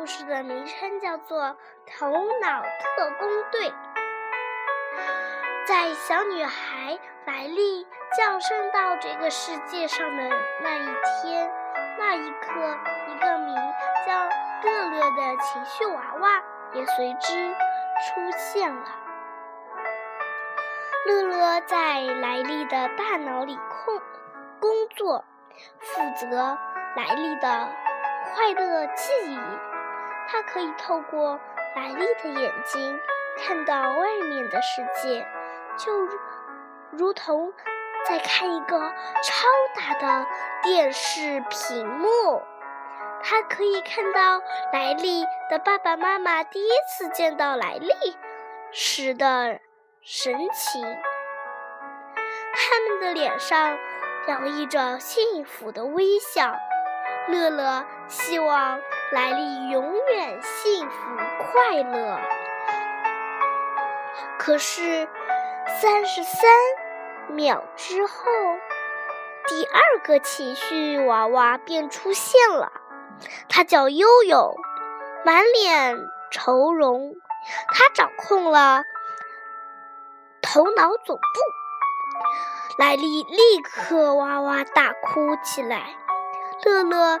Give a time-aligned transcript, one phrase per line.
[0.00, 1.44] 故事的名称叫做
[1.86, 2.10] 《头
[2.40, 3.68] 脑特工队》。
[5.68, 10.30] 在小女孩莱莉降生到这个世界上的
[10.62, 10.86] 那一
[11.20, 11.52] 天，
[11.98, 12.78] 那一刻，
[13.12, 13.54] 一个名
[14.06, 14.24] 叫
[14.64, 16.42] 乐乐的情绪娃娃
[16.72, 18.86] 也随之出现了。
[21.04, 24.00] 乐乐在莱利的大脑里控
[24.62, 25.26] 工作，
[25.78, 26.56] 负责
[26.96, 27.68] 莱利的
[28.32, 29.38] 快乐记忆。
[30.30, 31.40] 他可以透过
[31.74, 33.00] 莱利的眼睛
[33.38, 35.26] 看到外面的世界，
[35.76, 35.92] 就
[36.92, 37.52] 如同
[38.06, 40.26] 在看一个超大的
[40.62, 42.42] 电视屏幕。
[43.22, 44.40] 他可以看到
[44.72, 47.90] 莱利的爸爸妈妈第一次见到莱利
[48.72, 49.60] 时的。
[50.02, 50.82] 神情，
[52.54, 53.76] 他们的脸上
[54.26, 56.56] 洋溢着幸福的微笑。
[57.28, 58.80] 乐乐希望
[59.12, 60.96] 莱利永远幸福
[61.38, 62.20] 快乐。
[64.38, 65.08] 可是，
[65.80, 66.42] 三十三
[67.28, 68.14] 秒之后，
[69.48, 72.70] 第二个情绪娃娃便出现了。
[73.48, 74.54] 他叫悠悠，
[75.24, 75.96] 满脸
[76.30, 77.16] 愁容。
[77.72, 78.84] 他掌控了。
[80.40, 81.40] 头脑总部，
[82.78, 85.96] 莱利立刻哇哇大哭起来。
[86.64, 87.20] 乐乐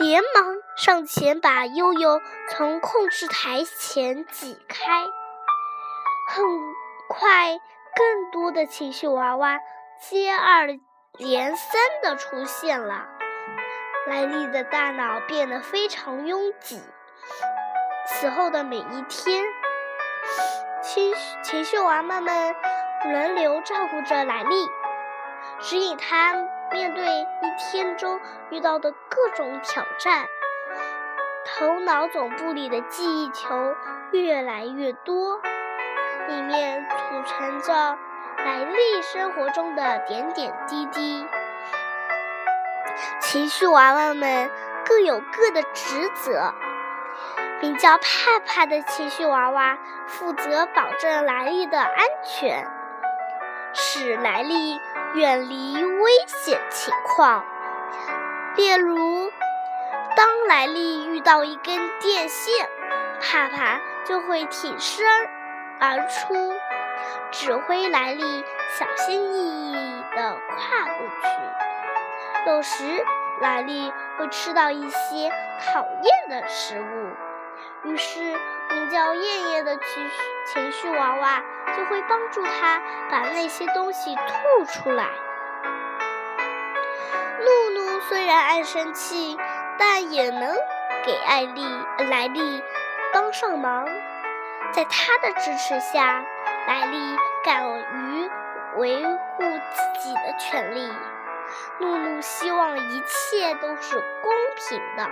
[0.00, 5.04] 连忙上前把悠悠从控制台前挤开。
[6.26, 6.42] 很
[7.06, 7.60] 快，
[7.94, 9.58] 更多的情绪娃娃
[10.00, 10.68] 接二
[11.18, 13.08] 连三的出现了。
[14.06, 16.82] 莱利的大脑变得非常拥挤。
[18.06, 19.44] 此后的每一天。
[20.82, 22.56] 情情绪娃娃们
[23.04, 24.66] 轮流照顾着莱利，
[25.60, 26.34] 指引他
[26.72, 28.20] 面对一天中
[28.50, 30.26] 遇到的各种挑战。
[31.44, 33.74] 头脑总部里的记忆球
[34.12, 35.40] 越来越多，
[36.28, 37.98] 里面储存着
[38.38, 41.26] 莱利生活中的点点滴滴。
[43.20, 44.50] 情绪娃娃们
[44.84, 46.52] 各有各的职责。
[47.60, 49.76] 名叫帕帕的情绪娃娃
[50.06, 51.94] 负责保证莱利的安
[52.24, 52.66] 全，
[53.72, 54.80] 使莱利
[55.14, 57.44] 远离危险情况。
[58.56, 59.30] 例如，
[60.16, 62.68] 当莱利遇到一根电线，
[63.20, 65.06] 帕帕就会挺身
[65.78, 66.52] 而出，
[67.30, 68.44] 指挥莱利
[68.78, 72.50] 小心翼翼地跨过去。
[72.50, 73.04] 有时，
[73.40, 75.30] 莱利会吃到一些
[75.60, 77.29] 讨厌的食物。
[77.84, 80.10] 于是，名叫燕燕的情
[80.46, 81.42] 情绪娃娃
[81.74, 82.80] 就会帮助他
[83.10, 85.08] 把那些东西吐出来。
[87.38, 89.38] 露露虽然爱生气，
[89.78, 90.54] 但也能
[91.04, 91.64] 给艾丽、
[92.10, 92.62] 莱利
[93.14, 93.88] 帮上忙。
[94.72, 96.22] 在他的支持下，
[96.68, 98.30] 莱利敢于
[98.76, 100.92] 维护自己的权利。
[101.78, 105.10] 露露希望一切都是公平的。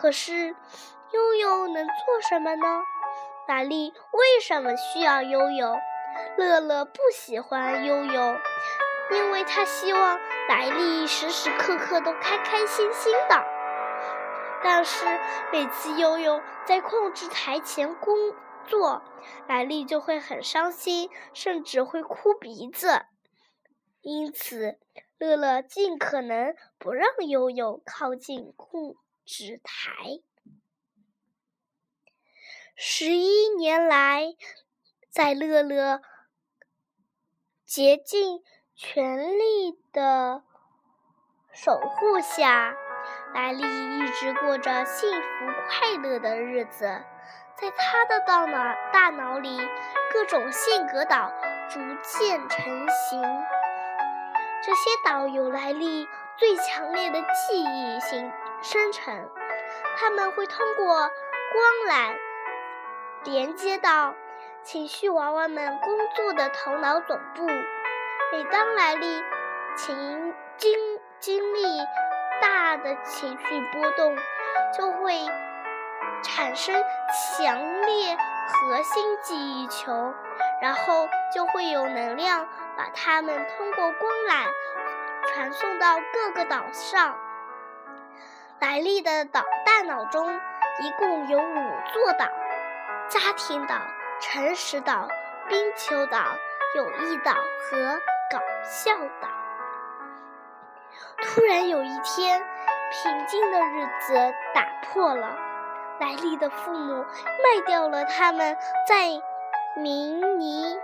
[0.00, 0.56] 可是，
[1.12, 2.82] 悠悠能做什么呢？
[3.46, 5.76] 玛丽为什么需要悠悠？
[6.38, 8.36] 乐乐不喜欢悠悠，
[9.10, 10.18] 因为他希望
[10.48, 13.44] 百丽时时刻刻都开开心心的。
[14.64, 15.04] 但是
[15.52, 18.16] 每次悠悠在控制台前工
[18.66, 19.02] 作，
[19.46, 23.02] 百丽就会很伤心，甚至会哭鼻子。
[24.00, 24.78] 因此，
[25.18, 28.96] 乐乐尽可能不让悠悠靠近控。
[29.32, 29.92] 纸台，
[32.74, 34.24] 十一年来，
[35.08, 36.02] 在乐乐
[37.64, 38.42] 竭尽
[38.74, 40.42] 全力的
[41.52, 42.74] 守护下，
[43.32, 46.80] 莱利一直过着幸福快乐的日子。
[47.54, 49.56] 在他的大脑大脑里，
[50.12, 51.32] 各种性格岛
[51.68, 53.22] 逐渐成型。
[54.64, 58.32] 这些岛有莱利最强烈的记忆性。
[58.62, 59.28] 生成，
[59.96, 61.10] 他们会通过光
[61.88, 62.14] 缆
[63.24, 64.14] 连接到
[64.62, 67.46] 情绪娃娃们工作的头脑总部。
[68.32, 69.22] 每当来历
[69.76, 70.78] 情经
[71.18, 71.78] 经历
[72.40, 74.16] 大的情绪波动，
[74.76, 75.26] 就会
[76.22, 76.84] 产生
[77.36, 78.16] 强烈
[78.46, 80.14] 核心记忆球，
[80.62, 82.46] 然后就会有能量
[82.76, 84.46] 把它们通过光缆
[85.26, 87.18] 传送到各个岛上。
[88.60, 90.38] 莱利的岛大脑中
[90.80, 92.26] 一共有五座岛：
[93.08, 93.74] 家庭岛、
[94.20, 95.08] 诚实岛、
[95.48, 96.18] 冰球岛、
[96.74, 97.98] 友谊岛和
[98.30, 98.92] 搞笑
[99.22, 99.28] 岛。
[101.22, 102.44] 突然有一天，
[102.92, 105.34] 平静的日子打破了。
[105.98, 109.08] 莱利的父母卖掉了他们在
[109.74, 110.78] 明尼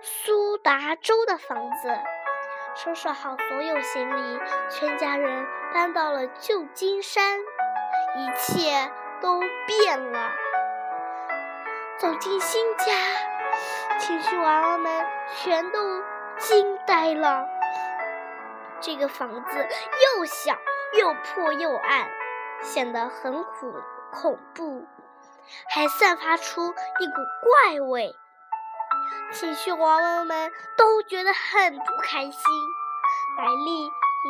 [0.00, 1.88] 苏达州的房子，
[2.74, 4.40] 收拾好所有行李，
[4.70, 7.38] 全家人搬到了旧金山。
[8.16, 8.90] 一切
[9.20, 10.30] 都变了。
[11.98, 12.84] 走进新家，
[13.98, 15.06] 情绪娃娃们
[15.36, 16.02] 全都
[16.38, 17.46] 惊呆了。
[18.80, 19.68] 这个房子
[20.16, 20.56] 又小
[20.98, 22.08] 又破又暗，
[22.62, 23.74] 显得很恐
[24.10, 24.86] 恐怖，
[25.68, 27.12] 还散发出一股
[27.44, 28.16] 怪味。
[29.32, 32.42] 情绪娃娃们都觉得很不开心，
[33.38, 33.84] 莱利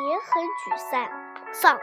[0.09, 1.09] 也很沮丧
[1.53, 1.79] 丧。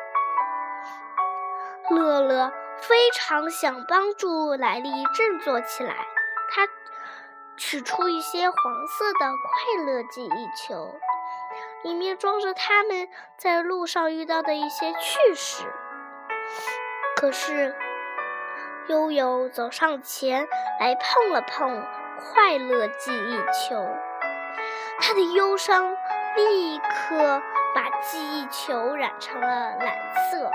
[1.89, 5.95] 乐乐非常想帮助莱利振作起来，
[6.49, 6.67] 他
[7.55, 10.93] 取出一些黄色的快乐记忆球，
[11.83, 15.63] 里面装着他们在路上遇到的一些趣事。
[17.15, 17.75] 可是，
[18.87, 20.47] 悠悠走上前
[20.79, 21.83] 来碰了碰
[22.17, 23.87] 快乐记忆球，
[24.99, 25.95] 他的忧伤
[26.35, 27.41] 立刻
[27.75, 29.95] 把记忆球染成了蓝
[30.31, 30.51] 色。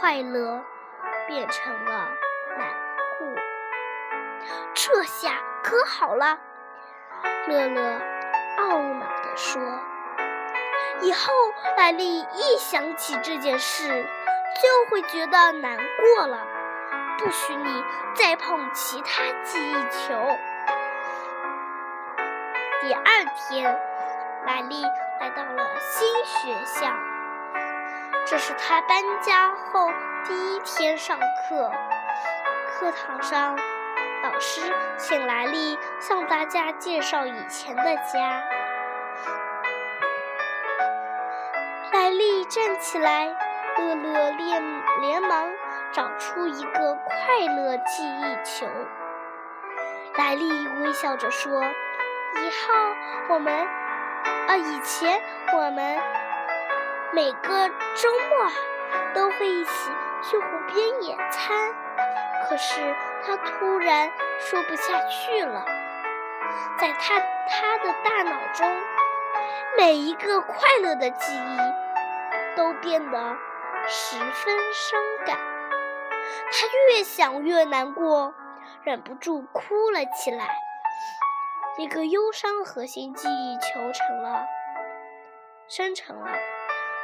[0.00, 0.62] 快乐
[1.26, 2.08] 变成了
[2.56, 2.68] 难
[3.18, 3.28] 过，
[4.74, 5.32] 这下
[5.62, 6.38] 可好了。
[7.48, 8.00] 乐乐
[8.58, 9.60] 懊恼地说
[11.02, 11.32] ：“以后
[11.76, 13.88] 莱利一想起这件事，
[14.62, 16.38] 就会觉得难过了。
[17.18, 20.14] 不许你再碰其他记忆球。”
[22.80, 23.02] 第二
[23.34, 23.76] 天，
[24.46, 24.80] 莱利
[25.18, 26.88] 来到了新学校。
[28.24, 29.90] 这是他搬家后
[30.24, 31.72] 第一天上课。
[32.68, 33.56] 课堂上，
[34.22, 34.60] 老师
[34.96, 38.44] 请莱利向大家介绍以前的家。
[41.92, 43.26] 莱利站起来，
[43.76, 44.62] 乐乐连
[45.00, 45.50] 连忙
[45.90, 48.68] 找出一个快乐记忆球。
[50.14, 51.60] 莱利微笑着说
[52.36, 53.54] ：“以后我们，
[54.46, 55.20] 啊，以前
[55.54, 55.98] 我们。”
[57.10, 58.50] 每个周末
[59.14, 59.90] 都会一起
[60.22, 61.74] 去湖边野餐，
[62.46, 62.94] 可是
[63.24, 65.64] 他突然说不下去了。
[66.78, 68.76] 在他他的大脑中，
[69.78, 73.36] 每一个快乐的记忆都变得
[73.86, 75.38] 十分伤感。
[76.52, 78.34] 他越想越难过，
[78.82, 80.46] 忍不住哭了起来。
[81.78, 84.44] 一个忧伤核心记忆球成了，
[85.68, 86.26] 生成了。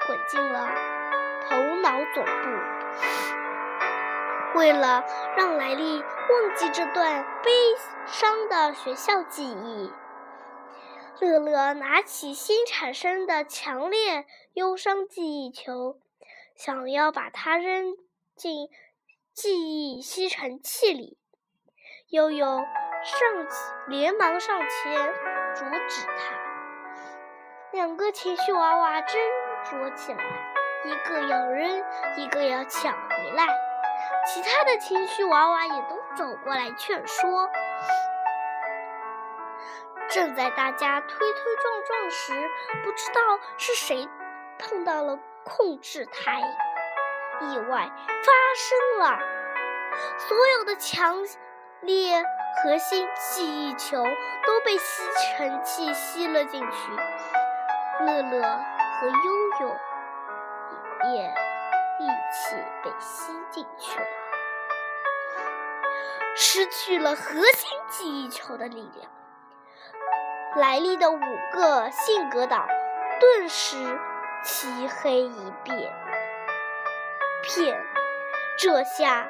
[0.06, 0.68] 滚进了
[1.48, 2.30] 头脑总部。
[4.58, 5.02] 为了
[5.34, 7.50] 让莱利忘记这段悲
[8.06, 9.90] 伤的学校记忆，
[11.20, 15.98] 乐乐拿起新产生的强烈忧伤记忆球，
[16.54, 17.96] 想要把它扔
[18.36, 18.68] 进
[19.32, 21.16] 记忆吸尘器里。
[22.10, 22.58] 悠悠
[23.04, 23.46] 上
[23.86, 25.14] 连忙上前
[25.54, 26.36] 阻止他。
[27.72, 29.20] 两个情绪娃娃争。
[29.70, 30.22] 捉起来，
[30.84, 31.84] 一个要扔，
[32.18, 33.46] 一个要抢回来。
[34.26, 37.48] 其他的情绪娃娃也都走过来劝说。
[40.10, 42.34] 正在大家推推撞撞时，
[42.84, 44.06] 不知道是谁
[44.58, 46.42] 碰到了控制台，
[47.40, 49.18] 意外发生了，
[50.18, 51.24] 所有的强
[51.86, 52.24] 裂
[52.62, 54.02] 核心记忆球
[54.46, 55.02] 都被吸
[55.36, 58.04] 尘器吸了进去。
[58.04, 58.64] 乐乐。
[59.00, 59.14] 和悠
[59.60, 59.76] 悠
[61.12, 61.34] 也
[61.98, 64.06] 一起被吸进去了，
[66.36, 69.10] 失去了核心记忆球的力量。
[70.54, 71.20] 莱利的五
[71.52, 72.68] 个性格岛
[73.18, 73.76] 顿时
[74.44, 75.92] 漆黑一片。
[77.42, 77.84] 片，
[78.56, 79.28] 这下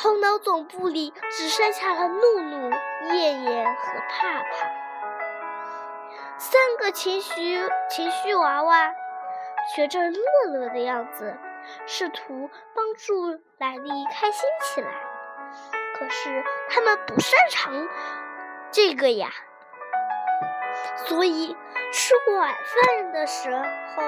[0.00, 2.70] 头脑总部里只剩下了怒怒、
[3.14, 4.70] 燕燕和怕怕。
[6.38, 8.92] 三个情绪情绪娃娃
[9.74, 10.20] 学着乐
[10.52, 11.36] 乐的样子，
[11.84, 14.88] 试图帮助莱利开心起来。
[15.98, 17.88] 可是他们不擅长
[18.70, 19.30] 这个呀，
[21.08, 21.56] 所以
[21.92, 24.02] 吃晚饭的时候，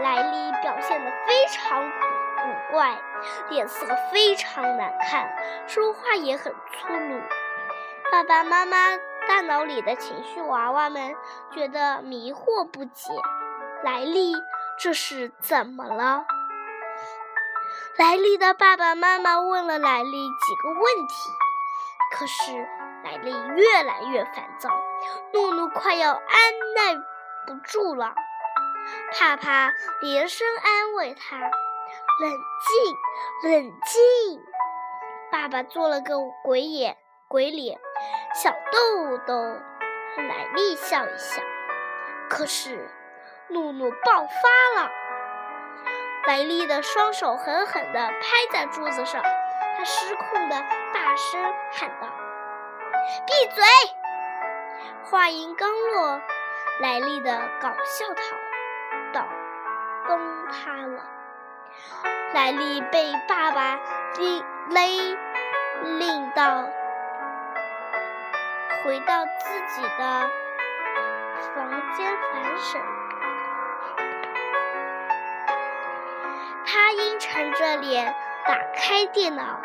[0.00, 1.96] 莱利表现得非常苦
[2.42, 2.98] 古怪，
[3.50, 5.32] 脸色非常难看，
[5.68, 7.20] 说话也很粗鲁。
[8.10, 8.98] 爸爸妈妈。
[9.28, 11.14] 大脑里的情绪娃娃们
[11.52, 13.12] 觉得迷惑不解，
[13.84, 14.34] 莱利
[14.80, 16.24] 这是怎么了？
[17.96, 21.14] 莱利的爸爸妈妈问了莱利几个问题，
[22.10, 22.68] 可是
[23.04, 24.68] 莱利越来越烦躁，
[25.32, 26.20] 怒怒快要按
[26.74, 27.00] 耐
[27.46, 28.12] 不住了。
[29.12, 31.36] 帕帕连声安慰他
[32.20, 32.30] ：“冷
[33.42, 34.44] 静，冷静。”
[35.32, 36.96] 爸爸做了个鬼眼
[37.28, 37.78] 鬼脸，
[38.34, 39.34] 想逗逗
[40.16, 41.42] 莱利笑一笑。
[42.28, 42.90] 可是，
[43.48, 44.90] 怒怒爆发了，
[46.26, 49.22] 莱利的双手狠狠地拍在桌子上，
[49.76, 50.60] 他失控地
[50.92, 52.08] 大声喊道
[53.26, 53.64] ：“闭嘴！”
[55.04, 56.20] 话音刚落，
[56.80, 58.36] 莱利的搞笑套
[59.12, 59.26] 道
[60.06, 61.11] 崩塌了，
[62.34, 63.78] 莱利被爸爸
[64.18, 65.16] 勒勒
[65.98, 66.68] 令到
[68.84, 70.30] 回到自己的。
[71.54, 72.80] 房间反省，
[76.64, 78.14] 他阴沉着脸
[78.46, 79.60] 打开电脑，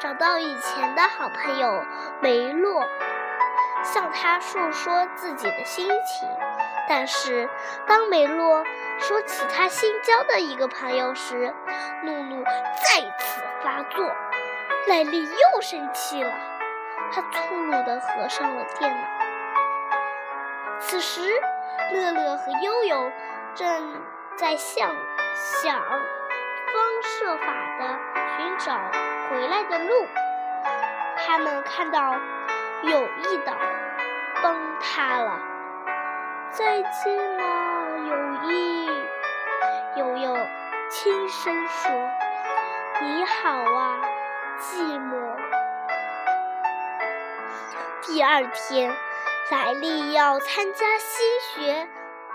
[0.00, 1.82] 找到以前的好朋友
[2.20, 2.84] 梅洛，
[3.84, 6.28] 向他诉说自己的心情。
[6.90, 7.48] 但是，
[7.86, 8.64] 当梅洛
[8.98, 11.54] 说起他新交的一个朋友时，
[12.02, 14.12] 怒怒再次发作。
[14.88, 16.32] 莱丽又生气了，
[17.12, 19.06] 他粗鲁地合上了电脑。
[20.80, 21.20] 此时，
[21.92, 23.12] 乐乐和悠悠
[23.54, 24.02] 正
[24.34, 24.92] 在想
[25.36, 27.98] 想方设法的
[28.36, 28.72] 寻找
[29.30, 30.08] 回来的路。
[31.16, 32.14] 他们看到
[32.82, 33.56] 友谊岛
[34.42, 35.38] 崩塌了。
[36.52, 38.86] 再见了，友谊。
[39.96, 40.36] 悠悠
[40.90, 41.90] 轻声说
[43.02, 44.00] ：“你好啊，
[44.58, 45.36] 寂寞。”
[48.02, 48.94] 第二天。
[49.50, 51.88] 莱利要参加新学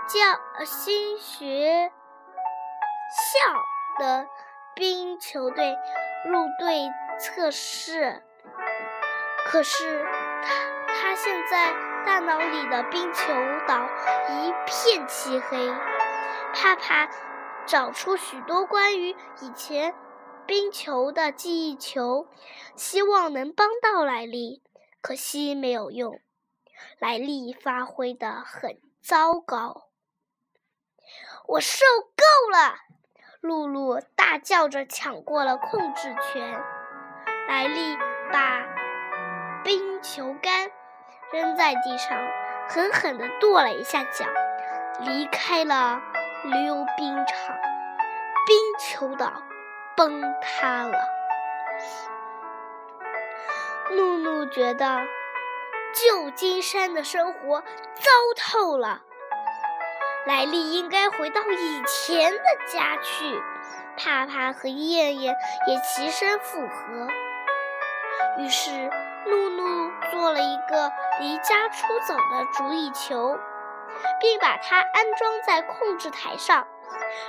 [0.05, 1.89] 教新学
[3.31, 4.27] 校的
[4.74, 5.77] 冰球队
[6.25, 8.22] 入队测试，
[9.45, 10.05] 可是
[10.43, 11.74] 他他现在
[12.05, 13.33] 大脑里的冰球
[13.67, 13.89] 岛
[14.29, 15.69] 一片漆黑。
[16.53, 17.09] 帕帕
[17.65, 19.93] 找出许多关于以前
[20.45, 22.27] 冰球的记忆球，
[22.75, 24.62] 希望能帮到莱利，
[25.01, 26.21] 可惜没有用。
[27.00, 29.89] 莱利发挥的很糟糕，
[31.47, 32.75] 我受够了！
[33.41, 36.63] 露露大叫着抢过了控制权。
[37.47, 37.95] 莱利
[38.31, 38.65] 把
[39.63, 40.71] 冰球杆
[41.36, 42.18] 扔在地上，
[42.70, 44.25] 狠狠地跺了一下脚，
[45.01, 46.01] 离开了
[46.44, 47.56] 溜冰场。
[48.48, 49.44] 冰球岛
[49.98, 50.98] 崩塌了。
[53.89, 55.01] 露露觉得。
[55.94, 59.01] 旧金山的生活糟透了，
[60.25, 63.42] 莱利应该回到以前的家去。
[63.96, 65.34] 帕帕和燕燕
[65.68, 67.08] 也齐声附和。
[68.38, 68.92] 于是，
[69.25, 73.38] 露露做了一个离家出走的主意球，
[74.22, 76.67] 并把它安装在控制台上。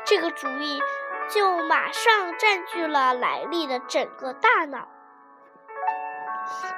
[0.04, 0.80] 这个主意
[1.28, 4.88] 就马上占据了莱利的整个大脑。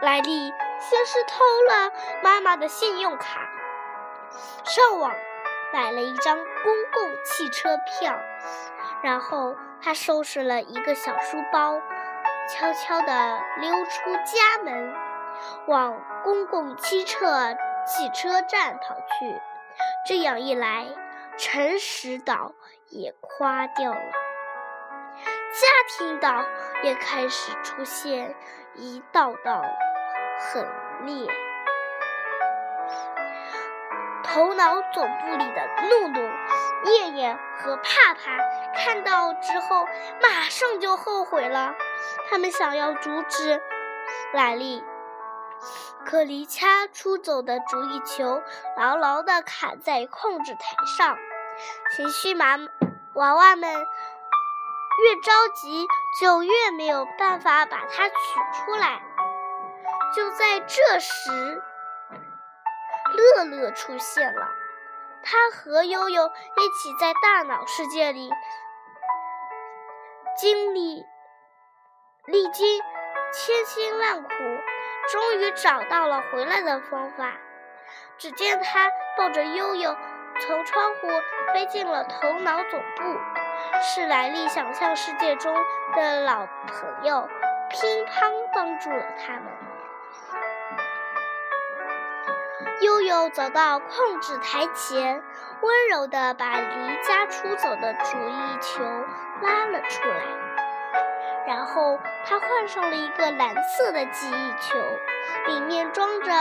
[0.01, 3.41] 莱利先是偷了妈妈的信用卡，
[4.65, 5.13] 上网
[5.73, 8.19] 买了一张公共汽车票，
[9.03, 11.81] 然后他收拾了一个小书包，
[12.49, 14.95] 悄悄地溜出家门，
[15.67, 19.41] 往公共汽车汽车站跑去。
[20.07, 20.87] 这样一来，
[21.37, 22.53] 诚实岛
[22.89, 24.01] 也垮掉了，
[25.53, 26.45] 家庭岛
[26.83, 28.35] 也开始出现
[28.75, 29.63] 一道道。
[30.41, 30.65] 很
[31.05, 31.29] 裂。
[34.23, 36.21] 头脑总部里的怒怒、
[36.85, 38.39] 叶叶和怕怕
[38.77, 39.85] 看到之后，
[40.23, 41.75] 马上就后悔了。
[42.31, 43.61] 他们想要阻止
[44.33, 44.85] 莱利，
[46.07, 48.43] 可离家出走的主意球
[48.77, 50.61] 牢牢地卡在控制台
[50.97, 51.17] 上。
[51.91, 52.57] 情绪麻
[53.15, 55.87] 娃娃们越着急，
[56.21, 58.15] 就越没有办法把它取
[58.53, 59.03] 出来。
[60.15, 61.63] 就在这时，
[63.15, 64.49] 乐乐出现了。
[65.23, 68.31] 他和悠悠一起在大脑世界里
[70.39, 71.05] 经历
[72.27, 72.81] 历经
[73.33, 74.29] 千辛万苦，
[75.11, 77.33] 终于找到了回来的方法。
[78.19, 79.97] 只见他抱着悠悠
[80.41, 81.09] 从窗户
[81.53, 83.21] 飞进了头脑总部，
[83.81, 85.55] 是莱利想象世界中
[85.95, 87.29] 的老朋友
[87.71, 89.45] 乒乓帮助了他们。
[92.81, 95.23] 悠悠走到控制台前，
[95.63, 98.85] 温柔地把离家出走的主意球
[99.43, 100.48] 拉了出来。
[101.75, 104.79] 后他换上了一个蓝色的记忆球，
[105.47, 106.33] 里面装着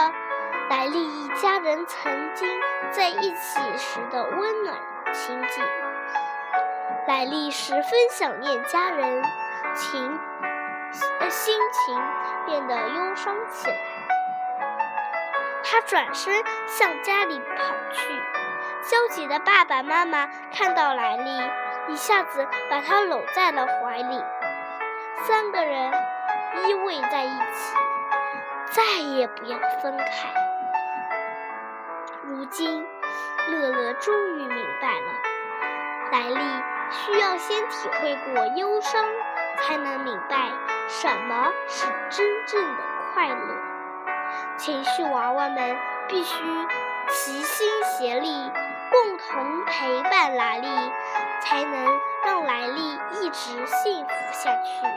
[0.69, 2.47] 莱利一家人曾经
[2.91, 4.75] 在一起时的温暖
[5.13, 5.63] 情景。
[7.07, 9.23] 莱利十分想念家人，
[9.75, 10.19] 情
[11.29, 12.01] 心情
[12.45, 13.75] 变得忧伤起来。
[15.63, 16.33] 他转身
[16.65, 18.21] 向家里跑去，
[18.81, 21.29] 焦急的爸爸妈妈看到莱利，
[21.89, 24.23] 一下子把他搂在了怀里。
[25.27, 25.91] 三个人
[26.63, 27.75] 依偎在一起，
[28.71, 30.29] 再也不要分开。
[32.23, 32.87] 如今，
[33.49, 35.11] 乐乐终于明白了，
[36.13, 36.63] 莱利。
[36.89, 39.03] 需要先体会过忧伤，
[39.57, 40.49] 才能明白
[40.87, 43.55] 什么是真正的快乐。
[44.55, 46.37] 情绪娃娃们必须
[47.09, 48.49] 齐心协力，
[48.89, 50.69] 共同陪伴莱利，
[51.41, 54.87] 才能让莱利一直幸福下去。